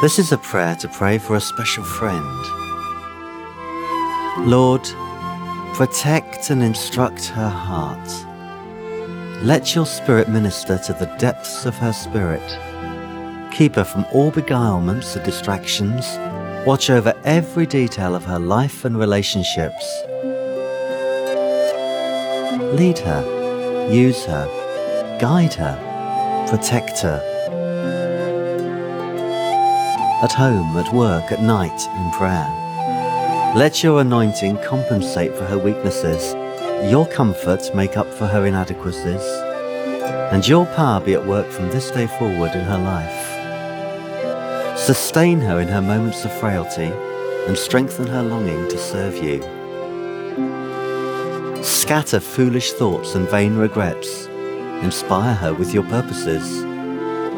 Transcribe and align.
This 0.00 0.18
is 0.18 0.32
a 0.32 0.38
prayer 0.38 0.76
to 0.76 0.88
pray 0.88 1.18
for 1.18 1.36
a 1.36 1.40
special 1.42 1.84
friend. 1.84 2.24
Lord, 4.48 4.82
protect 5.74 6.48
and 6.48 6.62
instruct 6.62 7.26
her 7.26 7.50
heart. 7.50 8.08
Let 9.44 9.74
your 9.74 9.84
Spirit 9.84 10.30
minister 10.30 10.78
to 10.86 10.94
the 10.94 11.14
depths 11.18 11.66
of 11.66 11.74
her 11.76 11.92
spirit. 11.92 12.40
Keep 13.52 13.74
her 13.74 13.84
from 13.84 14.06
all 14.10 14.32
beguilements 14.32 15.16
or 15.16 15.22
distractions. 15.22 16.06
Watch 16.66 16.88
over 16.88 17.12
every 17.24 17.66
detail 17.66 18.14
of 18.14 18.24
her 18.24 18.38
life 18.38 18.86
and 18.86 18.98
relationships. 18.98 19.84
Lead 22.72 22.98
her, 23.00 23.90
use 23.92 24.24
her, 24.24 24.46
guide 25.20 25.52
her, 25.52 25.76
protect 26.48 27.00
her. 27.00 27.20
At 30.22 30.34
home, 30.34 30.76
at 30.76 30.92
work, 30.92 31.32
at 31.32 31.40
night, 31.40 31.80
in 31.96 32.10
prayer. 32.10 32.46
Let 33.56 33.82
your 33.82 34.02
anointing 34.02 34.58
compensate 34.62 35.34
for 35.34 35.46
her 35.46 35.56
weaknesses, 35.56 36.34
your 36.90 37.08
comfort 37.08 37.74
make 37.74 37.96
up 37.96 38.06
for 38.12 38.26
her 38.26 38.44
inadequacies, 38.44 39.24
and 40.30 40.46
your 40.46 40.66
power 40.76 41.00
be 41.00 41.14
at 41.14 41.26
work 41.26 41.50
from 41.50 41.70
this 41.70 41.90
day 41.90 42.06
forward 42.06 42.52
in 42.52 42.66
her 42.66 42.76
life. 42.76 44.78
Sustain 44.78 45.40
her 45.40 45.58
in 45.58 45.68
her 45.68 45.80
moments 45.80 46.22
of 46.26 46.38
frailty 46.38 46.92
and 47.46 47.56
strengthen 47.56 48.06
her 48.06 48.22
longing 48.22 48.68
to 48.68 48.76
serve 48.76 49.16
you. 49.16 49.42
Scatter 51.64 52.20
foolish 52.20 52.72
thoughts 52.72 53.14
and 53.14 53.26
vain 53.30 53.56
regrets. 53.56 54.26
Inspire 54.82 55.34
her 55.34 55.54
with 55.54 55.72
your 55.72 55.84
purposes. 55.84 56.66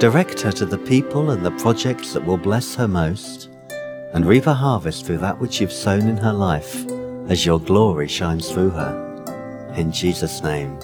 Direct 0.02 0.40
her 0.40 0.50
to 0.50 0.66
the 0.66 0.78
people 0.78 1.30
and 1.30 1.46
the 1.46 1.52
projects 1.52 2.12
that 2.12 2.26
will 2.26 2.36
bless 2.36 2.74
her 2.74 2.88
most 2.88 3.50
and 4.12 4.26
reap 4.26 4.48
a 4.48 4.52
harvest 4.52 5.06
through 5.06 5.18
that 5.18 5.38
which 5.38 5.60
you've 5.60 5.70
sown 5.70 6.08
in 6.08 6.16
her 6.16 6.32
life 6.32 6.84
as 7.28 7.46
your 7.46 7.60
glory 7.60 8.08
shines 8.08 8.50
through 8.50 8.70
her. 8.70 9.72
In 9.76 9.92
Jesus' 9.92 10.42
name, 10.42 10.76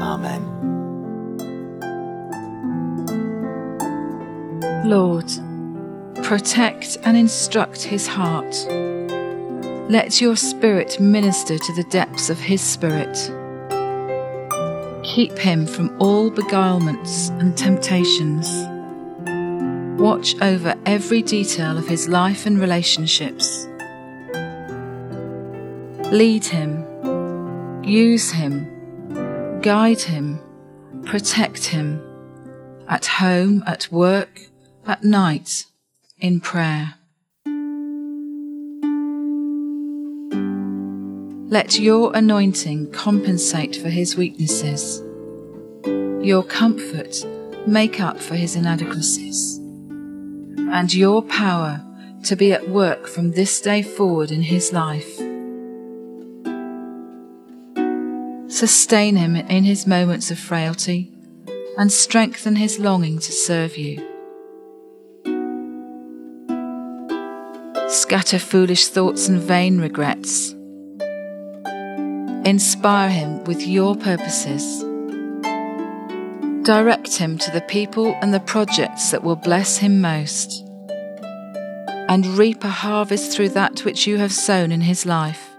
Amen. 0.00 0.42
Lord, 4.86 5.30
protect 6.22 6.96
and 7.02 7.18
instruct 7.18 7.82
his 7.82 8.06
heart. 8.06 8.54
Let 9.90 10.22
your 10.22 10.36
spirit 10.36 10.98
minister 10.98 11.58
to 11.58 11.72
the 11.74 11.84
depths 11.90 12.30
of 12.30 12.38
his 12.38 12.62
spirit. 12.62 13.18
Keep 15.14 15.38
him 15.38 15.64
from 15.64 15.96
all 16.00 16.28
beguilements 16.28 17.28
and 17.38 17.56
temptations. 17.56 18.48
Watch 19.96 20.34
over 20.42 20.74
every 20.86 21.22
detail 21.22 21.78
of 21.78 21.86
his 21.86 22.08
life 22.08 22.46
and 22.46 22.58
relationships. 22.58 23.68
Lead 26.10 26.44
him, 26.44 26.84
use 27.84 28.32
him, 28.32 29.60
guide 29.60 30.00
him, 30.00 30.40
protect 31.04 31.66
him, 31.66 32.02
at 32.88 33.06
home, 33.06 33.62
at 33.68 33.92
work, 33.92 34.48
at 34.84 35.04
night, 35.04 35.66
in 36.18 36.40
prayer. 36.40 36.94
Let 41.50 41.78
your 41.78 42.10
anointing 42.16 42.90
compensate 42.90 43.76
for 43.76 43.88
his 43.88 44.16
weaknesses, 44.16 45.03
your 46.24 46.42
comfort 46.42 47.24
make 47.66 48.00
up 48.00 48.18
for 48.18 48.34
his 48.34 48.56
inadequacies 48.56 49.58
and 49.58 50.94
your 50.94 51.22
power 51.22 51.84
to 52.22 52.34
be 52.34 52.52
at 52.52 52.68
work 52.68 53.06
from 53.06 53.32
this 53.32 53.60
day 53.60 53.82
forward 53.82 54.30
in 54.30 54.40
his 54.40 54.72
life. 54.72 55.16
Sustain 58.50 59.16
him 59.16 59.36
in 59.36 59.64
his 59.64 59.86
moments 59.86 60.30
of 60.30 60.38
frailty 60.38 61.12
and 61.76 61.92
strengthen 61.92 62.56
his 62.56 62.78
longing 62.78 63.18
to 63.18 63.30
serve 63.30 63.76
you. 63.76 63.98
Scatter 67.88 68.38
foolish 68.38 68.88
thoughts 68.88 69.28
and 69.28 69.40
vain 69.40 69.78
regrets. 69.78 70.52
Inspire 72.46 73.10
him 73.10 73.44
with 73.44 73.66
your 73.66 73.94
purposes. 73.94 74.84
Direct 76.64 77.16
him 77.16 77.36
to 77.36 77.50
the 77.50 77.60
people 77.60 78.16
and 78.22 78.32
the 78.32 78.40
projects 78.40 79.10
that 79.10 79.22
will 79.22 79.36
bless 79.36 79.76
him 79.76 80.00
most 80.00 80.66
and 82.08 82.26
reap 82.38 82.64
a 82.64 82.70
harvest 82.70 83.32
through 83.32 83.50
that 83.50 83.84
which 83.84 84.06
you 84.06 84.16
have 84.16 84.32
sown 84.32 84.72
in 84.72 84.80
his 84.80 85.04
life. 85.04 85.53